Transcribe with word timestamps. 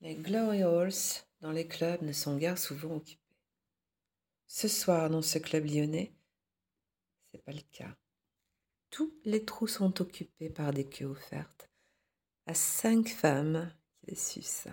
Les 0.00 0.14
glory 0.14 0.62
holes 0.62 0.92
dans 1.40 1.52
les 1.52 1.66
clubs 1.66 2.02
ne 2.02 2.12
sont 2.12 2.36
guère 2.36 2.58
souvent 2.58 2.96
occupés. 2.96 3.20
Ce 4.46 4.68
soir, 4.68 5.10
dans 5.10 5.22
ce 5.22 5.38
club 5.38 5.64
lyonnais, 5.64 6.14
c'est 7.30 7.42
pas 7.42 7.52
le 7.52 7.62
cas. 7.72 7.96
Tous 8.90 9.12
les 9.24 9.44
trous 9.44 9.66
sont 9.66 10.00
occupés 10.00 10.50
par 10.50 10.72
des 10.72 10.88
queues 10.88 11.06
offertes 11.06 11.68
à 12.46 12.54
cinq 12.54 13.08
femmes 13.08 13.72
qui 13.98 14.10
les 14.10 14.16
sucent. 14.16 14.68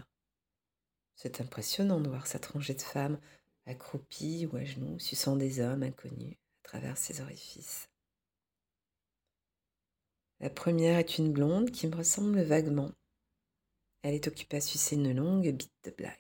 C'est 1.16 1.42
impressionnant 1.42 2.00
de 2.00 2.10
voir 2.10 2.28
cette 2.28 2.46
rangée 2.48 2.76
de 2.76 2.82
femmes 2.82 3.20
accroupies 3.66 4.46
ou 4.46 4.58
à 4.58 4.64
genoux, 4.64 5.00
suçant 5.00 5.36
des 5.36 5.60
hommes 5.60 5.84
inconnus 5.84 6.36
à 6.64 6.68
travers 6.68 6.98
ces 6.98 7.22
orifices. 7.22 7.90
La 10.40 10.50
première 10.50 11.00
est 11.00 11.18
une 11.18 11.32
blonde 11.32 11.72
qui 11.72 11.88
me 11.88 11.96
ressemble 11.96 12.42
vaguement. 12.42 12.92
Elle 14.04 14.16
est 14.16 14.28
occupée 14.28 14.58
à 14.58 14.62
sucer 14.62 14.96
une 14.96 15.16
longue 15.16 15.50
bite 15.52 15.72
de 15.86 15.92
blague. 15.92 16.20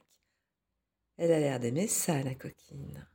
Elle 1.18 1.32
a 1.32 1.39
l'air 1.39 1.60
d'aimer 1.60 1.87
ça, 1.87 2.24
la 2.24 2.33
coquine. 2.33 3.07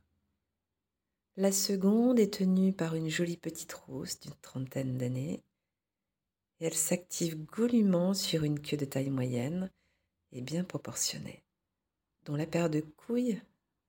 La 1.37 1.51
seconde 1.51 2.19
est 2.19 2.35
tenue 2.35 2.71
par 2.71 2.95
une 2.95 3.09
jolie 3.09 3.37
petite 3.37 3.73
rousse 3.73 4.19
d'une 4.19 4.35
trentaine 4.41 4.97
d'années, 4.97 5.43
et 6.59 6.65
elle 6.65 6.75
s'active 6.75 7.37
goulûment 7.45 8.13
sur 8.13 8.43
une 8.43 8.61
queue 8.61 8.77
de 8.77 8.85
taille 8.85 9.09
moyenne 9.09 9.71
et 10.31 10.41
bien 10.41 10.63
proportionnée, 10.63 11.43
dont 12.25 12.35
la 12.35 12.45
paire 12.45 12.69
de 12.69 12.81
couilles 12.81 13.41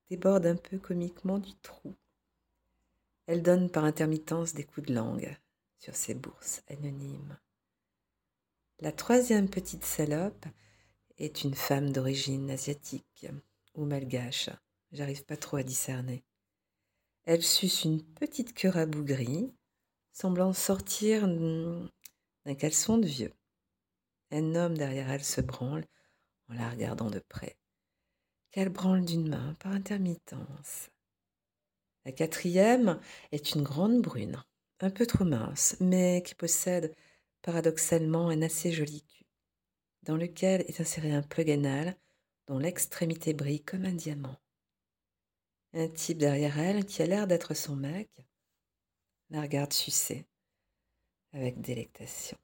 déborde 0.09 0.47
un 0.47 0.57
peu 0.57 0.79
comiquement 0.79 1.39
du 1.39 1.55
trou. 1.57 1.95
Elle 3.27 3.43
donne 3.43 3.71
par 3.71 3.85
intermittence 3.85 4.55
des 4.55 4.65
coups 4.65 4.89
de 4.89 4.95
langue, 4.95 5.37
sur 5.79 5.95
ses 5.95 6.15
bourses 6.15 6.63
anonymes. 6.69 7.39
La 8.81 8.93
troisième 8.93 9.49
petite 9.49 9.85
salope 9.85 10.47
est 11.21 11.45
une 11.45 11.55
femme 11.55 11.93
d'origine 11.93 12.51
asiatique 12.51 13.27
ou 13.75 13.85
malgache, 13.85 14.51
j'arrive 14.91 15.25
pas 15.25 15.37
trop 15.37 15.59
à 15.59 15.63
discerner. 15.63 16.25
Elle 17.25 17.43
suce 17.43 17.85
une 17.85 18.03
petite 18.03 18.55
queue 18.55 18.71
rabougrie, 18.71 19.53
semblant 20.13 20.53
sortir 20.53 21.29
d'un 21.29 22.55
caleçon 22.59 22.99
de 22.99 23.07
vieux. 23.07 23.33
Un 24.33 24.55
homme 24.55 24.77
derrière 24.77 25.11
elle 25.11 25.25
se 25.25 25.41
branle 25.41 25.85
en 26.49 26.55
la 26.55 26.69
regardant 26.71 27.11
de 27.11 27.21
près, 27.21 27.57
qu'elle 28.51 28.71
branle 28.71 29.05
d'une 29.05 29.29
main 29.29 29.55
par 29.61 29.73
intermittence. 29.73 30.91
La 32.05 32.13
quatrième 32.13 32.99
est 33.31 33.55
une 33.55 33.63
grande 33.63 34.01
brune, 34.01 34.43
un 34.81 34.91
peu 34.91 35.07
trop 35.07 35.25
mince, 35.25 35.77
mais 35.81 36.23
qui 36.25 36.35
possède 36.35 36.95
paradoxalement 37.43 38.29
un 38.31 38.43
assez 38.43 38.73
joli 38.73 39.03
cul, 39.03 39.27
dans 40.03 40.17
lequel 40.17 40.63
est 40.63 40.81
inséré 40.81 41.13
un 41.13 41.23
plug 41.23 41.51
anal 41.51 41.97
dont 42.47 42.59
l'extrémité 42.59 43.33
brille 43.35 43.63
comme 43.63 43.85
un 43.85 43.93
diamant. 43.93 44.37
Un 45.73 45.89
type 45.89 46.19
derrière 46.19 46.59
elle, 46.59 46.85
qui 46.85 47.03
a 47.03 47.07
l'air 47.07 47.27
d'être 47.27 47.55
son 47.55 47.77
mec, 47.77 48.11
la 49.31 49.43
regarde 49.43 49.73
sucer 49.73 50.27
avec 51.33 51.61
délectation. 51.61 52.37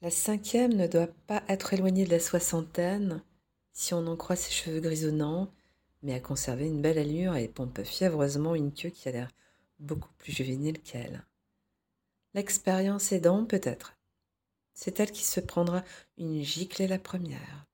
La 0.00 0.10
cinquième 0.10 0.74
ne 0.74 0.86
doit 0.86 1.10
pas 1.26 1.44
être 1.48 1.74
éloignée 1.74 2.04
de 2.04 2.10
la 2.10 2.18
soixantaine 2.18 3.22
si 3.72 3.94
on 3.94 4.06
en 4.06 4.16
croit 4.16 4.36
ses 4.36 4.50
cheveux 4.50 4.80
grisonnants, 4.80 5.52
mais 6.02 6.14
a 6.14 6.20
conservé 6.20 6.66
une 6.66 6.82
belle 6.82 6.98
allure 6.98 7.36
et 7.36 7.48
pompe 7.48 7.82
fiévreusement 7.82 8.54
une 8.54 8.72
queue 8.72 8.88
qui 8.88 9.08
a 9.08 9.12
l'air 9.12 9.30
beaucoup 9.78 10.12
plus 10.18 10.32
juvénile 10.32 10.80
qu'elle. 10.80 11.24
L'expérience 12.34 13.12
aidant 13.12 13.44
peut-être. 13.44 13.94
C'est 14.84 14.98
elle 14.98 15.12
qui 15.12 15.22
se 15.22 15.38
prendra 15.38 15.84
une 16.18 16.42
giclée 16.42 16.88
la 16.88 16.98
première. 16.98 17.68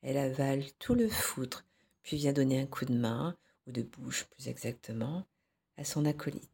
Elle 0.00 0.16
avale 0.16 0.62
tout 0.78 0.94
le 0.94 1.08
foudre, 1.08 1.64
puis 2.04 2.16
vient 2.16 2.32
donner 2.32 2.60
un 2.60 2.66
coup 2.66 2.84
de 2.84 2.94
main, 2.94 3.36
ou 3.66 3.72
de 3.72 3.82
bouche 3.82 4.22
plus 4.26 4.46
exactement, 4.46 5.26
à 5.76 5.82
son 5.82 6.04
acolyte. 6.04 6.52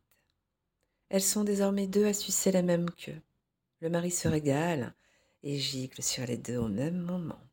Elles 1.10 1.20
sont 1.20 1.44
désormais 1.44 1.86
deux 1.86 2.06
à 2.06 2.14
sucer 2.14 2.50
la 2.52 2.62
même 2.62 2.88
queue. 2.88 3.20
Le 3.80 3.90
mari 3.90 4.10
se 4.10 4.28
régale 4.28 4.94
et 5.42 5.58
gicle 5.58 6.02
sur 6.02 6.24
les 6.24 6.38
deux 6.38 6.56
au 6.56 6.68
même 6.68 6.96
moment. 6.96 7.46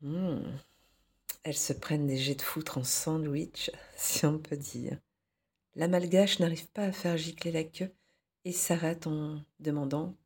Mmh. 0.00 0.40
Elles 1.42 1.58
se 1.58 1.74
prennent 1.74 2.06
des 2.06 2.16
jets 2.16 2.36
de 2.36 2.42
foutre 2.42 2.78
en 2.78 2.84
sandwich, 2.84 3.70
si 3.98 4.24
on 4.24 4.38
peut 4.38 4.56
dire. 4.56 4.98
La 5.74 5.88
malgache 5.88 6.38
n'arrive 6.38 6.68
pas 6.68 6.84
à 6.84 6.92
faire 6.92 7.18
gicler 7.18 7.52
la 7.52 7.64
queue 7.64 7.92
et 8.46 8.52
s'arrête 8.52 9.06
en 9.06 9.38
demandant 9.60 10.16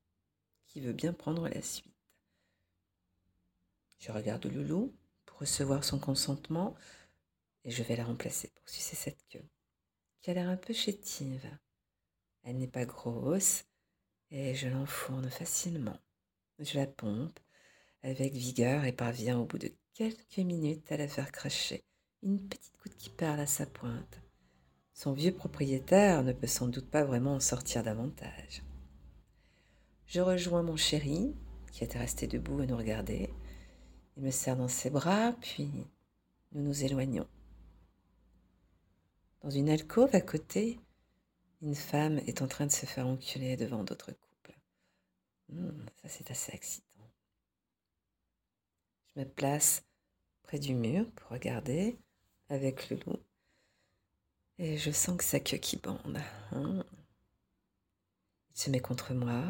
qui 0.76 0.82
veut 0.82 0.92
bien 0.92 1.14
prendre 1.14 1.48
la 1.48 1.62
suite. 1.62 1.96
Je 3.98 4.12
regarde 4.12 4.44
Loulou 4.44 4.94
pour 5.24 5.38
recevoir 5.38 5.84
son 5.84 5.98
consentement 5.98 6.74
et 7.64 7.70
je 7.70 7.82
vais 7.82 7.96
la 7.96 8.04
remplacer 8.04 8.52
pour 8.54 8.68
sucer 8.68 8.94
cette 8.94 9.26
queue, 9.30 9.48
qui 10.20 10.28
a 10.28 10.34
l'air 10.34 10.50
un 10.50 10.58
peu 10.58 10.74
chétive. 10.74 11.48
Elle 12.42 12.58
n'est 12.58 12.66
pas 12.66 12.84
grosse 12.84 13.64
et 14.30 14.54
je 14.54 14.68
l'enfourne 14.68 15.30
facilement. 15.30 15.98
Je 16.58 16.76
la 16.78 16.86
pompe 16.86 17.40
avec 18.02 18.34
vigueur 18.34 18.84
et 18.84 18.92
parviens 18.92 19.38
au 19.38 19.46
bout 19.46 19.56
de 19.56 19.72
quelques 19.94 20.36
minutes 20.36 20.92
à 20.92 20.98
la 20.98 21.08
faire 21.08 21.32
cracher 21.32 21.86
une 22.22 22.46
petite 22.50 22.78
goutte 22.82 22.98
qui 22.98 23.08
parle 23.08 23.40
à 23.40 23.46
sa 23.46 23.64
pointe. 23.64 24.20
Son 24.92 25.14
vieux 25.14 25.32
propriétaire 25.32 26.22
ne 26.22 26.34
peut 26.34 26.46
sans 26.46 26.68
doute 26.68 26.90
pas 26.90 27.04
vraiment 27.04 27.36
en 27.36 27.40
sortir 27.40 27.82
davantage. 27.82 28.62
Je 30.06 30.20
rejoins 30.20 30.62
mon 30.62 30.76
chéri, 30.76 31.34
qui 31.72 31.82
était 31.82 31.98
resté 31.98 32.28
debout 32.28 32.60
à 32.60 32.66
nous 32.66 32.76
regarder. 32.76 33.28
Il 34.16 34.22
me 34.22 34.30
serre 34.30 34.56
dans 34.56 34.68
ses 34.68 34.88
bras, 34.88 35.32
puis 35.40 35.68
nous 36.52 36.62
nous 36.62 36.84
éloignons. 36.84 37.26
Dans 39.42 39.50
une 39.50 39.68
alcôve 39.68 40.14
à 40.14 40.20
côté, 40.20 40.78
une 41.60 41.74
femme 41.74 42.18
est 42.26 42.40
en 42.40 42.46
train 42.46 42.66
de 42.66 42.72
se 42.72 42.86
faire 42.86 43.06
enculer 43.06 43.56
devant 43.56 43.82
d'autres 43.82 44.12
couples. 44.12 44.58
Hmm, 45.48 45.84
ça, 46.02 46.08
c'est 46.08 46.30
assez 46.30 46.54
excitant. 46.54 46.86
Je 49.08 49.20
me 49.20 49.26
place 49.26 49.84
près 50.44 50.60
du 50.60 50.74
mur 50.74 51.10
pour 51.16 51.30
regarder 51.30 51.98
avec 52.48 52.90
le 52.90 52.98
loup. 53.06 53.18
Et 54.58 54.78
je 54.78 54.92
sens 54.92 55.16
que 55.16 55.24
sa 55.24 55.40
queue 55.40 55.58
qui 55.58 55.76
bande. 55.76 56.20
Hein. 56.52 56.84
Il 58.54 58.60
se 58.60 58.70
met 58.70 58.80
contre 58.80 59.12
moi 59.12 59.42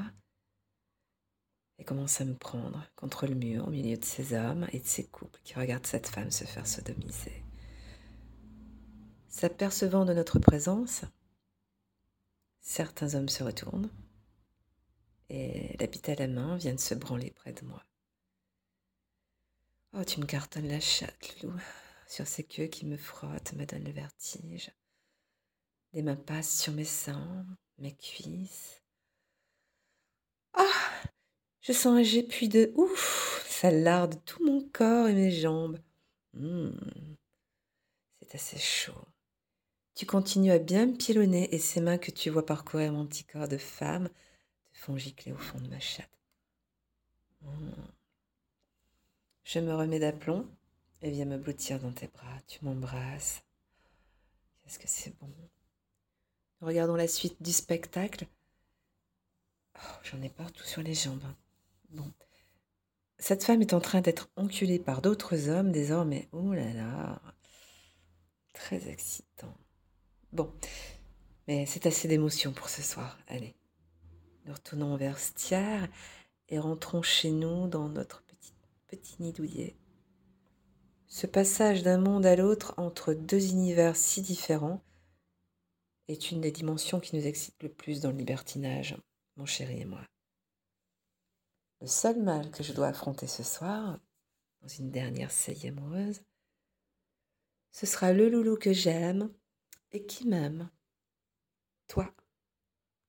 et 1.79 1.85
commence 1.85 2.21
à 2.21 2.25
me 2.25 2.35
prendre 2.35 2.85
contre 2.97 3.27
le 3.27 3.35
mur 3.35 3.69
au 3.69 3.71
milieu 3.71 3.97
de 3.97 4.05
ces 4.05 4.35
hommes 4.35 4.67
et 4.73 4.81
de 4.81 4.87
ces 4.87 5.05
couples 5.05 5.41
qui 5.45 5.55
regardent 5.55 5.87
cette 5.87 6.09
femme 6.09 6.31
se 6.31 6.45
faire 6.45 6.67
sodomiser. 6.67 7.45
S'apercevant 9.29 10.05
de 10.05 10.15
notre 10.15 10.39
présence, 10.39 11.03
certains 12.61 13.15
hommes 13.15 13.29
se 13.29 13.43
retournent 13.43 13.91
et 15.29 15.77
la 15.79 15.87
bite 15.87 16.09
à 16.09 16.15
la 16.15 16.29
main 16.29 16.57
vient 16.57 16.75
de 16.75 16.81
se 16.81 16.95
branler 16.95 17.31
près 17.31 17.53
de 17.53 17.65
moi. 17.65 17.85
Oh, 19.93 20.05
tu 20.05 20.21
me 20.21 20.27
cartonnes 20.27 20.69
la 20.69 20.81
chatte, 20.81 21.43
loup. 21.43 21.59
Sur 22.07 22.27
ces 22.27 22.45
queues 22.45 22.67
qui 22.67 22.87
me 22.87 22.97
frottent, 22.97 23.55
me 23.55 23.65
donnent 23.65 23.85
le 23.85 23.93
vertige. 23.93 24.71
Des 25.93 26.03
mains 26.03 26.17
passent 26.17 26.61
sur 26.61 26.73
mes 26.73 26.85
seins, 26.85 27.47
mes 27.79 27.97
cuisses. 27.97 28.83
Je 31.67 31.73
sens 31.73 31.99
un 31.99 32.03
jet 32.05 32.23
puis 32.23 32.49
de 32.49 32.73
ouf 32.77 33.45
Ça 33.49 33.73
larde 33.73 34.21
tout 34.25 34.45
mon 34.45 34.63
corps 34.73 35.09
et 35.09 35.15
mes 35.15 35.33
jambes. 35.33 35.81
Hmm, 36.33 36.71
c'est 38.21 38.37
assez 38.37 38.57
chaud. 38.57 39.05
Tu 39.97 40.07
continues 40.07 40.53
à 40.53 40.61
bien 40.61 40.87
me 40.87 40.97
pilonner 40.97 41.53
et 41.53 41.59
ces 41.59 41.81
mains 41.81 41.99
que 41.99 42.13
tu 42.13 42.31
vois 42.31 42.47
parcourir 42.47 42.93
mon 42.93 43.05
petit 43.05 43.25
corps 43.25 43.49
de 43.49 43.57
femme 43.57 44.09
te 44.73 44.79
font 44.79 44.97
gicler 44.97 45.33
au 45.33 45.39
fond 45.39 45.59
de 45.59 45.67
ma 45.67 45.81
chatte. 45.81 46.09
Hmm. 47.43 47.73
Je 49.43 49.59
me 49.59 49.75
remets 49.75 49.99
d'aplomb 49.99 50.49
et 51.03 51.11
viens 51.11 51.25
me 51.25 51.39
blottir 51.39 51.81
dans 51.81 51.93
tes 51.93 52.07
bras. 52.07 52.41
Tu 52.47 52.65
m'embrasses. 52.65 53.43
Qu'est-ce 54.63 54.79
que 54.79 54.87
c'est 54.87 55.19
bon? 55.19 55.33
Regardons 56.61 56.95
la 56.95 57.09
suite 57.09 57.43
du 57.43 57.51
spectacle. 57.51 58.29
Oh, 59.75 59.99
J'en 60.05 60.23
ai 60.23 60.29
partout 60.29 60.65
sur 60.65 60.83
les 60.83 60.95
jambes. 60.95 61.27
Cette 63.19 63.45
femme 63.45 63.63
est 63.63 63.75
en 63.75 63.81
train 63.81 64.03
d'être 64.03 64.29
enculée 64.37 64.79
par 64.79 65.03
d'autres 65.03 65.49
hommes 65.49 65.73
désormais. 65.73 66.29
Oh 66.33 66.53
là 66.53 66.73
là. 66.73 67.21
Très 68.53 68.89
excitant. 68.89 69.57
Bon. 70.33 70.53
Mais 71.49 71.65
c'est 71.67 71.87
assez 71.87 72.09
d'émotion 72.09 72.53
pour 72.53 72.69
ce 72.69 72.83
soir. 72.83 73.19
Allez. 73.29 73.55
Nous 74.45 74.53
retournons 74.53 74.97
vers 74.97 75.19
Stier 75.19 75.87
et 76.49 76.59
rentrons 76.59 77.03
chez 77.03 77.31
nous 77.31 77.69
dans 77.69 77.89
notre 77.89 78.23
petit, 78.23 78.55
petit 78.89 79.17
nid 79.21 79.33
douillet. 79.33 79.77
Ce 81.09 81.27
passage 81.27 81.83
d'un 81.83 81.99
monde 81.99 82.27
à 82.27 82.37
l'autre 82.37 82.75
entre 82.77 83.15
deux 83.15 83.49
univers 83.49 83.97
si 83.97 84.23
différents 84.23 84.83
est 86.09 86.31
une 86.31 86.41
des 86.41 86.53
dimensions 86.53 87.01
qui 87.01 87.17
nous 87.17 87.27
excite 87.27 87.61
le 87.63 87.69
plus 87.69 88.01
dans 88.01 88.11
le 88.11 88.19
libertinage, 88.19 88.97
mon 89.37 89.47
chéri 89.47 89.81
et 89.81 89.85
moi. 89.85 90.03
Le 91.81 91.87
seul 91.87 92.23
mal 92.23 92.51
que 92.51 92.63
je 92.63 92.73
dois 92.73 92.89
affronter 92.89 93.27
ce 93.27 93.43
soir, 93.43 93.99
dans 94.63 94.69
une 94.69 94.91
dernière 94.91 95.31
saillie 95.31 95.69
amoureuse, 95.69 96.23
ce 97.71 97.87
sera 97.87 98.13
le 98.13 98.29
loulou 98.31 98.57
que 98.57 98.73
j'aime 98.73 99.31
et 99.93 100.07
qui 100.07 100.27
m'aime. 100.27 100.71
Toi. 101.89 102.13